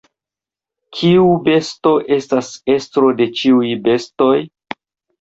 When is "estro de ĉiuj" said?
2.79-3.73